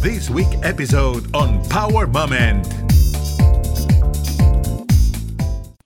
[0.00, 2.66] this week episode on Power Moment.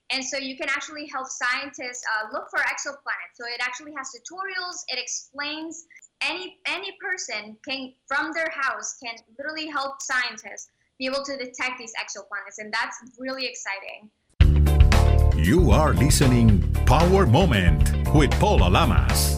[0.09, 3.35] And so you can actually help scientists uh, look for exoplanets.
[3.35, 4.85] So it actually has tutorials.
[4.87, 5.85] It explains
[6.21, 11.77] any any person can from their house can literally help scientists be able to detect
[11.77, 14.09] these exoplanets, and that's really exciting.
[15.35, 19.34] You are listening Power Moment with Paula Lamas.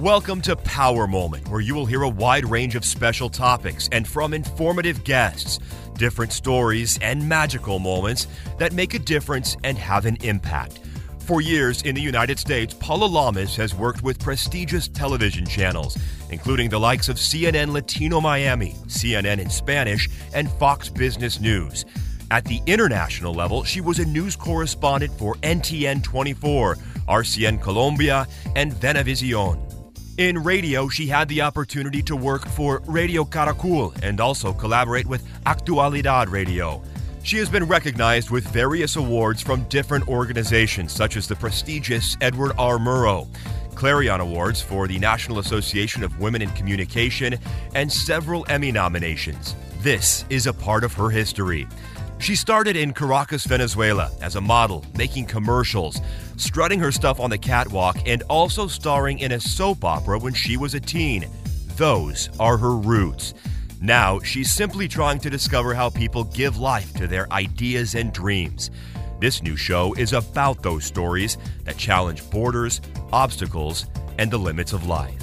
[0.00, 4.08] Welcome to Power Moment, where you will hear a wide range of special topics and
[4.08, 5.60] from informative guests,
[5.96, 8.26] different stories and magical moments
[8.58, 10.80] that make a difference and have an impact.
[11.20, 15.96] For years in the United States, Paula Lamas has worked with prestigious television channels,
[16.28, 21.84] including the likes of CNN Latino Miami, CNN in Spanish, and Fox Business News.
[22.32, 28.26] At the international level, she was a news correspondent for NTN 24, RCN Colombia,
[28.56, 29.73] and Venevision.
[30.16, 35.26] In radio, she had the opportunity to work for Radio Caracol and also collaborate with
[35.44, 36.80] Actualidad Radio.
[37.24, 42.52] She has been recognized with various awards from different organizations, such as the prestigious Edward
[42.58, 42.78] R.
[42.78, 43.26] Murrow,
[43.74, 47.34] Clarion Awards for the National Association of Women in Communication,
[47.74, 49.56] and several Emmy nominations.
[49.80, 51.66] This is a part of her history.
[52.18, 56.00] She started in Caracas, Venezuela as a model, making commercials,
[56.36, 60.56] strutting her stuff on the catwalk, and also starring in a soap opera when she
[60.56, 61.28] was a teen.
[61.76, 63.34] Those are her roots.
[63.80, 68.70] Now, she's simply trying to discover how people give life to their ideas and dreams.
[69.20, 72.80] This new show is about those stories that challenge borders,
[73.12, 73.86] obstacles,
[74.18, 75.22] and the limits of life.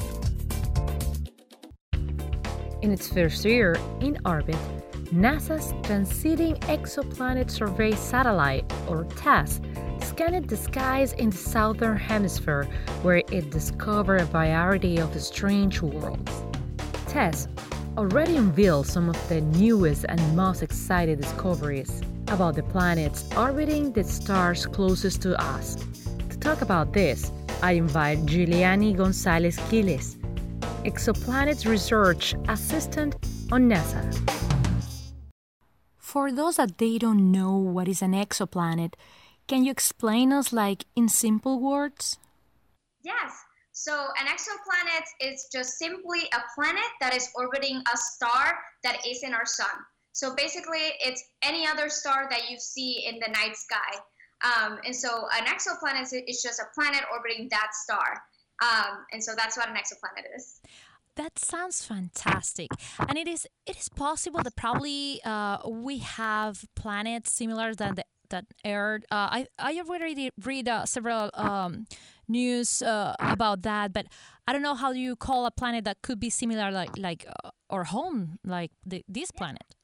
[2.81, 4.57] In its first year in orbit,
[5.13, 9.59] NASA's Transiting Exoplanet Survey Satellite, or TESS,
[9.99, 12.65] scanned the skies in the southern hemisphere
[13.01, 16.31] where it discovered a variety of strange worlds.
[17.09, 17.49] TESS
[17.97, 24.05] already unveiled some of the newest and most exciting discoveries about the planets orbiting the
[24.05, 25.75] stars closest to us.
[26.29, 30.15] To talk about this, I invite Giuliani Gonzalez Quiles,
[30.85, 33.15] Exoplanets Research Assistant
[33.51, 34.50] on NASA.
[36.11, 38.95] For those that they don't know what is an exoplanet,
[39.47, 42.17] can you explain us like in simple words?
[43.01, 43.31] Yes.
[43.71, 49.23] So an exoplanet is just simply a planet that is orbiting a star that is
[49.23, 49.71] in our sun.
[50.11, 53.95] So basically, it's any other star that you see in the night sky.
[54.43, 58.21] Um, and so an exoplanet is just a planet orbiting that star.
[58.61, 60.59] Um, and so that's what an exoplanet is.
[61.17, 63.45] That sounds fantastic, and it is.
[63.65, 69.03] It is possible that probably uh, we have planets similar than the that Earth.
[69.11, 71.85] Uh, I I already read uh, several um,
[72.27, 74.07] news uh, about that, but
[74.47, 77.51] I don't know how you call a planet that could be similar, like like uh,
[77.69, 79.75] our home, like the, this planet.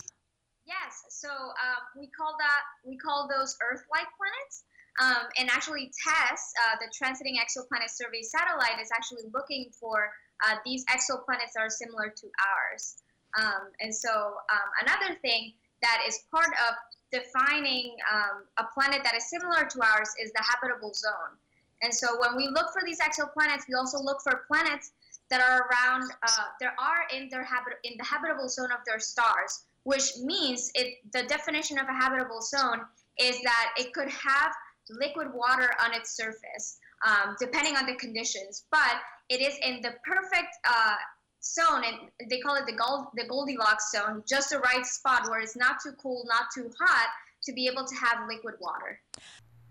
[0.65, 4.63] Yes, so um, we call that we call those Earth-like planets.
[4.97, 10.09] Um, and actually, TESS, uh, the Transiting Exoplanet Survey satellite, is actually looking for
[10.45, 12.97] uh, these exoplanets are similar to ours.
[13.37, 16.75] Um, and so, um, another thing that is part of
[17.11, 21.37] defining um, a planet that is similar to ours is the habitable zone.
[21.81, 24.91] And so when we look for these exoplanets, we also look for planets
[25.29, 28.99] that are around, uh, there are in their habit in the habitable zone of their
[28.99, 30.95] stars, which means it.
[31.13, 32.81] The definition of a habitable zone
[33.19, 34.53] is that it could have
[34.89, 39.93] liquid water on its surface, um, depending on the conditions, but it is in the
[40.05, 40.95] perfect uh,
[41.43, 45.39] zone, and they call it the Gold, the Goldilocks zone, just the right spot where
[45.39, 47.09] it's not too cool, not too hot,
[47.43, 48.99] to be able to have liquid water.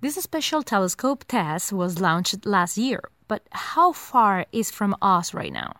[0.00, 5.52] This special telescope TESS was launched last year, but how far is from us right
[5.52, 5.72] now?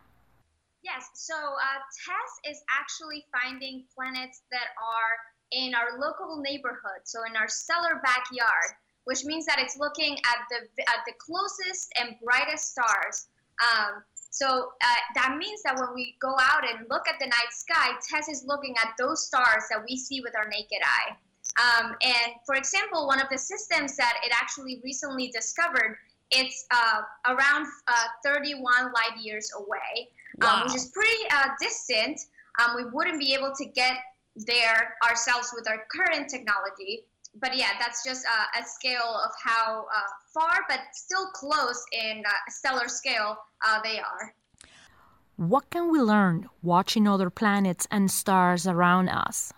[0.82, 5.14] Yes, so uh, TESS is actually finding planets that are
[5.52, 8.70] in our local neighborhood, so in our stellar backyard,
[9.04, 13.28] which means that it's looking at the at the closest and brightest stars.
[13.62, 14.46] Um, so
[14.82, 18.28] uh, that means that when we go out and look at the night sky, TESS
[18.28, 21.16] is looking at those stars that we see with our naked eye.
[21.56, 25.96] Um, and for example, one of the systems that it actually recently discovered,
[26.30, 27.92] it's uh, around uh,
[28.24, 30.56] 31 light years away, wow.
[30.56, 32.20] um, which is pretty uh, distant.
[32.60, 33.96] Um, we wouldn't be able to get
[34.36, 37.04] there ourselves with our current technology.
[37.40, 42.22] But yeah, that's just uh, a scale of how uh, far, but still close in
[42.26, 43.36] uh, stellar scale,
[43.84, 44.34] they are.
[45.36, 49.52] What can we learn watching other planets and stars around us?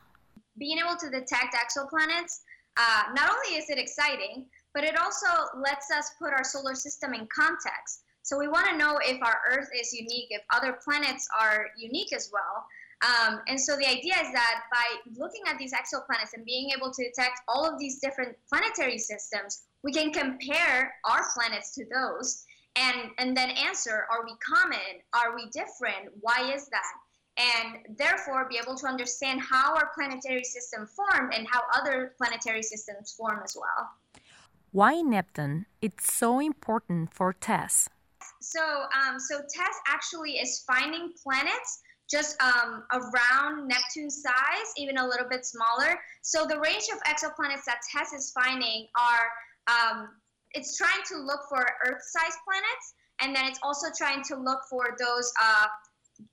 [0.59, 2.41] being able to detect exoplanets,
[2.77, 5.27] uh, not only is it exciting, but it also
[5.57, 8.03] lets us put our solar system in context.
[8.23, 12.13] So we want to know if our Earth is unique, if other planets are unique
[12.13, 12.67] as well.
[13.03, 16.91] Um, and so the idea is that by looking at these exoplanets and being able
[16.91, 22.45] to detect all of these different planetary systems, we can compare our planets to those
[22.77, 25.03] and, and then answer are we common?
[25.13, 26.13] Are we different?
[26.21, 26.93] Why is that?
[27.37, 32.63] And therefore be able to understand how our planetary system formed and how other planetary
[32.63, 33.91] systems form as well.
[34.73, 35.67] Why Neptune?
[35.81, 37.89] It's so important for TESS.
[38.41, 45.07] So, um, so TESS actually is finding planets just um, around Neptune size, even a
[45.07, 45.99] little bit smaller.
[46.23, 49.27] So the range of exoplanets that TESS is finding are,
[49.69, 50.09] um,
[50.53, 54.97] it's trying to look for Earth-sized planets, and then it's also trying to look for
[54.99, 55.67] those uh,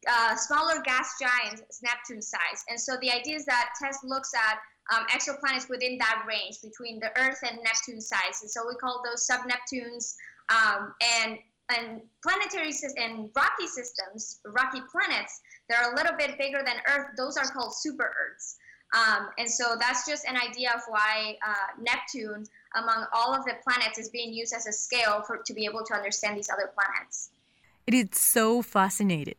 [0.10, 2.64] uh, smaller gas giants, Neptune size.
[2.70, 4.58] And so the idea is that TESS looks at
[4.96, 8.42] um, exoplanets within that range between the Earth and Neptune size.
[8.42, 10.16] And so we call those sub-Neptunes
[10.50, 11.38] um, and
[11.70, 17.08] and planetary and rocky systems, rocky planets, they're a little bit bigger than Earth.
[17.18, 18.58] Those are called super Earths.
[18.94, 22.46] Um, and so that's just an idea of why uh, Neptune,
[22.76, 25.84] among all of the planets, is being used as a scale for to be able
[25.86, 27.32] to understand these other planets.
[27.88, 29.36] It is so fascinating.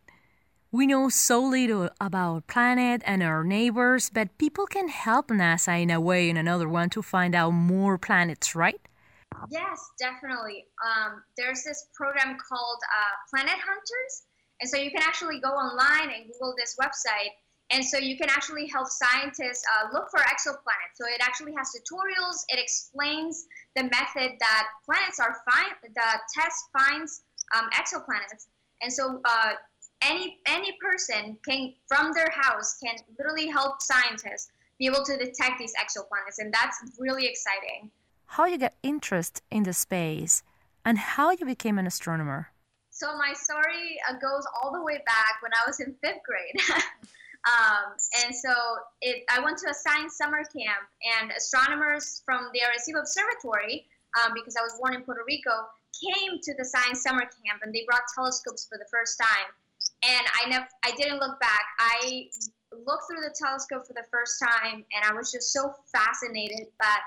[0.73, 5.81] We know so little about our planet and our neighbors, but people can help NASA
[5.81, 8.81] in a way and another one to find out more planets, right?
[9.51, 10.67] Yes, definitely.
[10.85, 14.23] Um, there's this program called uh, Planet Hunters,
[14.61, 17.31] and so you can actually go online and Google this website,
[17.71, 20.95] and so you can actually help scientists uh, look for exoplanets.
[20.95, 22.45] So it actually has tutorials.
[22.49, 25.75] It explains the method that planets are find.
[25.83, 27.23] The test finds
[27.57, 28.47] um, exoplanets,
[28.83, 29.53] and so uh,
[30.03, 34.49] any any person can from their house can literally help scientists
[34.79, 37.91] be able to detect these exoplanets, and that's really exciting
[38.27, 40.43] how you got interest in the space,
[40.85, 42.51] and how you became an astronomer.
[42.91, 46.57] So my story uh, goes all the way back when I was in fifth grade.
[47.45, 47.93] um,
[48.25, 48.53] and so
[49.03, 50.89] it, I went to a science summer camp,
[51.21, 53.87] and astronomers from the Arecibo Observatory,
[54.17, 57.75] um, because I was born in Puerto Rico, came to the science summer camp, and
[57.75, 59.53] they brought telescopes for the first time.
[60.03, 61.65] And I never, I didn't look back.
[61.79, 62.29] I
[62.73, 67.01] looked through the telescope for the first time, and I was just so fascinated that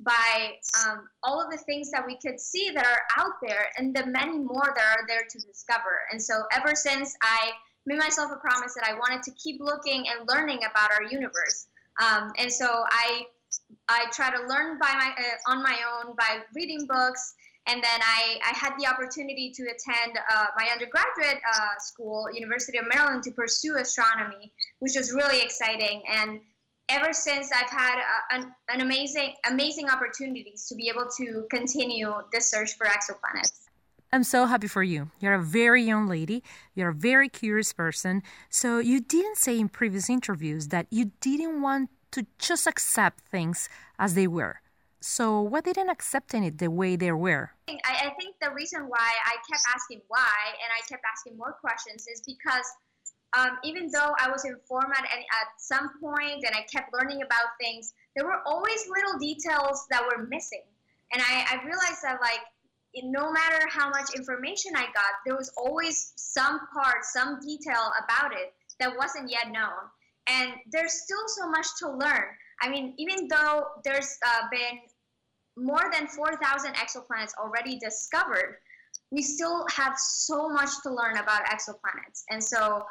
[0.00, 0.54] by
[0.84, 4.06] um, all of the things that we could see that are out there and the
[4.06, 6.00] many more that are there to discover.
[6.10, 7.52] And so, ever since I
[7.86, 11.66] made myself a promise that I wanted to keep looking and learning about our universe,
[12.02, 13.26] um, and so I
[13.88, 17.34] I try to learn by my uh, on my own by reading books.
[17.66, 22.76] And then I, I had the opportunity to attend uh, my undergraduate uh, school, University
[22.76, 26.02] of Maryland, to pursue astronomy, which was really exciting.
[26.06, 26.40] And
[26.88, 32.12] ever since I've had a, an, an amazing, amazing opportunities to be able to continue
[32.32, 33.60] this search for exoplanets.
[34.12, 35.10] I'm so happy for you.
[35.18, 36.44] You're a very young lady.
[36.74, 38.22] You're a very curious person.
[38.48, 43.68] So you didn't say in previous interviews that you didn't want to just accept things
[43.98, 44.60] as they were.
[45.00, 47.50] So why didn't accepting it the way they were?
[47.68, 51.52] I, I think the reason why I kept asking why and I kept asking more
[51.60, 52.64] questions is because
[53.36, 57.58] um, even though I was informed at, at some point and I kept learning about
[57.60, 60.62] things, there were always little details that were missing.
[61.12, 62.40] And I, I realized that, like,
[63.02, 68.32] no matter how much information I got, there was always some part, some detail about
[68.32, 69.90] it that wasn't yet known.
[70.28, 72.24] And there's still so much to learn.
[72.62, 74.78] I mean, even though there's uh, been
[75.56, 78.58] more than 4,000 exoplanets already discovered,
[79.10, 82.22] we still have so much to learn about exoplanets.
[82.30, 82.84] And so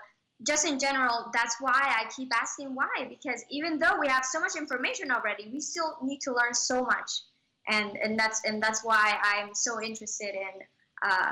[0.45, 4.39] just in general, that's why I keep asking why, because even though we have so
[4.39, 7.09] much information already, we still need to learn so much.
[7.69, 10.61] And, and that's and that's why I'm so interested in
[11.05, 11.31] uh,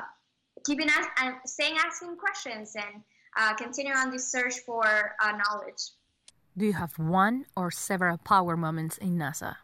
[0.65, 3.03] keeping ask, and staying asking questions and
[3.37, 4.85] uh, continue on this search for
[5.21, 5.91] uh, knowledge.
[6.57, 9.55] Do you have one or several power moments in NASA?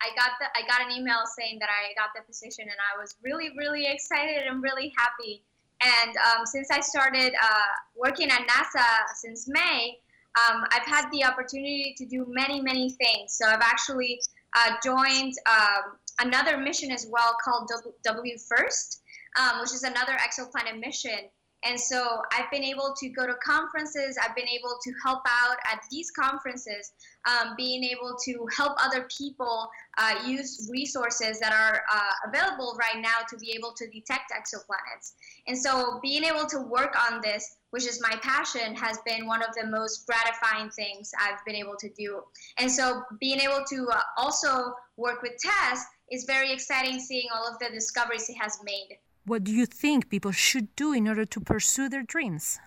[0.00, 3.00] I got the I got an email saying that I got the position, and I
[3.00, 5.44] was really really excited and really happy.
[5.82, 9.98] And um, since I started uh, working at NASA since May,
[10.36, 13.34] um, I've had the opportunity to do many, many things.
[13.34, 14.20] So I've actually
[14.56, 17.70] uh, joined um, another mission as well called
[18.06, 19.00] WFIRST,
[19.38, 21.30] um, which is another exoplanet mission.
[21.64, 24.16] And so I've been able to go to conferences.
[24.22, 26.92] I've been able to help out at these conferences,
[27.26, 33.02] um, being able to help other people uh, use resources that are uh, available right
[33.02, 35.14] now to be able to detect exoplanets.
[35.48, 39.42] And so being able to work on this, which is my passion, has been one
[39.42, 42.22] of the most gratifying things I've been able to do.
[42.58, 47.46] And so being able to uh, also work with TESS is very exciting seeing all
[47.46, 48.98] of the discoveries it has made.
[49.28, 52.58] What do you think people should do in order to pursue their dreams?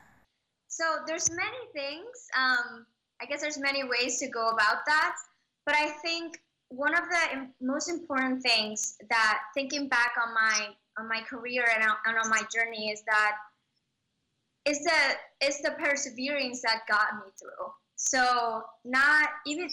[0.68, 2.16] So there's many things.
[2.38, 2.86] Um,
[3.20, 5.16] I guess there's many ways to go about that,
[5.66, 6.40] but I think
[6.70, 11.84] one of the most important things that thinking back on my on my career and
[11.84, 13.38] on, and on my journey is that
[14.66, 17.68] is the is the perseverance that got me through.
[17.96, 19.68] So not even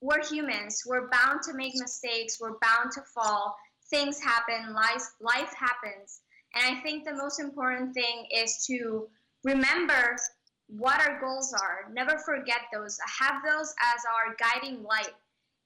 [0.00, 0.82] we're humans.
[0.86, 2.38] We're bound to make mistakes.
[2.38, 3.56] We're bound to fall.
[3.88, 4.74] Things happen.
[4.74, 6.20] Life life happens.
[6.54, 9.08] And I think the most important thing is to
[9.42, 10.16] remember
[10.68, 11.92] what our goals are.
[11.92, 12.98] Never forget those.
[13.20, 15.14] Have those as our guiding light.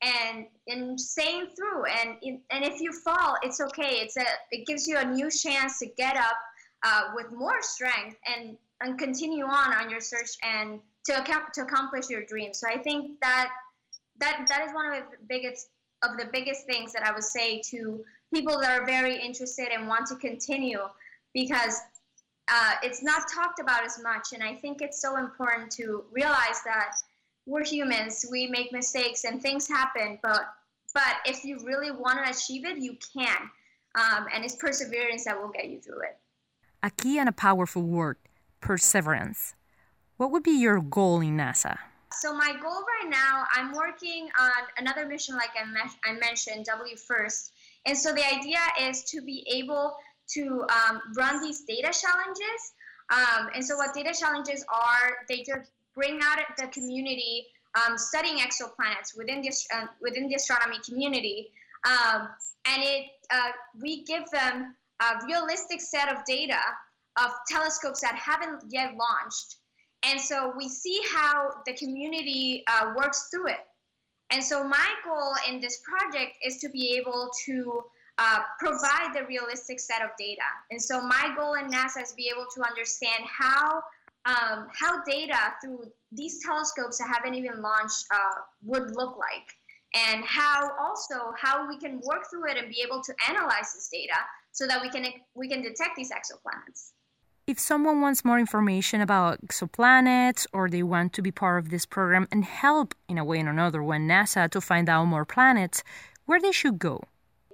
[0.00, 3.96] And in staying through, and and if you fall, it's okay.
[3.96, 6.36] It's a it gives you a new chance to get up
[6.84, 11.62] uh, with more strength and and continue on on your search and to account, to
[11.62, 12.60] accomplish your dreams.
[12.60, 13.50] So I think that
[14.20, 15.68] that that is one of the biggest
[16.04, 19.88] of the biggest things that I would say to people that are very interested and
[19.88, 20.80] want to continue
[21.34, 21.80] because
[22.48, 24.28] uh, it's not talked about as much.
[24.32, 26.92] And I think it's so important to realize that
[27.46, 30.42] we're humans, we make mistakes and things happen, but
[30.94, 33.50] but if you really want to achieve it, you can.
[33.94, 36.18] Um, and it's perseverance that will get you through it.
[36.82, 38.16] A key and a powerful word
[38.60, 39.54] perseverance.
[40.16, 41.78] What would be your goal in NASA?
[42.12, 46.66] So my goal right now, I'm working on another mission, like I, me- I mentioned,
[46.66, 47.50] WFIRST,
[47.88, 49.96] and so the idea is to be able
[50.34, 52.60] to um, run these data challenges.
[53.10, 58.38] Um, and so what data challenges are, they just bring out the community um, studying
[58.38, 61.50] exoplanets within the uh, within the astronomy community,
[61.86, 62.28] um,
[62.66, 66.58] and it uh, we give them a realistic set of data
[67.22, 69.56] of telescopes that haven't yet launched,
[70.04, 73.67] and so we see how the community uh, works through it.
[74.30, 77.82] And so my goal in this project is to be able to
[78.18, 80.42] uh, provide the realistic set of data.
[80.70, 83.82] And so my goal in NASA is to be able to understand how
[84.26, 89.48] um, how data through these telescopes that haven't even launched uh, would look like,
[89.94, 93.88] and how also how we can work through it and be able to analyze this
[93.90, 94.18] data
[94.52, 96.92] so that we can we can detect these exoplanets.
[97.48, 101.86] If someone wants more information about exoplanets or they want to be part of this
[101.86, 105.82] program and help in a way or another when NASA to find out more planets,
[106.26, 107.00] where they should go?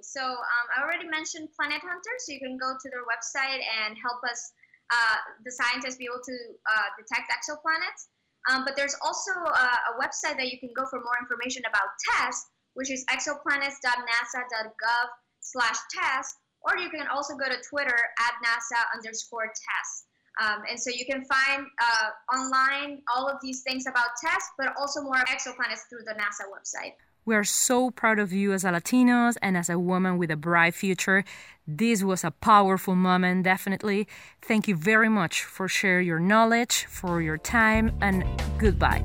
[0.03, 3.95] So um, I already mentioned Planet Hunter, so you can go to their website and
[3.95, 4.51] help us,
[4.91, 6.37] uh, the scientists, be able to
[6.75, 8.11] uh, detect exoplanets.
[8.51, 11.95] Um, but there's also uh, a website that you can go for more information about
[12.03, 15.07] TESS, which is exoplanets.nasa.gov
[15.39, 20.05] slash TESS, or you can also go to Twitter at NASA underscore TESS.
[20.41, 24.73] Um, and so you can find uh, online all of these things about TESS, but
[24.77, 26.93] also more exoplanets through the NASA website.
[27.23, 30.35] We are so proud of you as a Latinos and as a woman with a
[30.35, 31.23] bright future.
[31.65, 34.07] This was a powerful moment, definitely.
[34.43, 38.23] Thank you very much for sharing your knowledge, for your time, and
[38.59, 39.03] goodbye.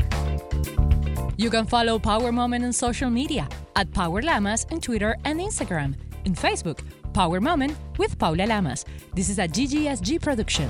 [1.39, 5.95] You can follow Power Moment on social media at Power Lamas on Twitter and Instagram.
[6.27, 6.81] In Facebook,
[7.13, 8.85] Power Moment with Paula Lamas.
[9.15, 10.69] This is a GGSG production.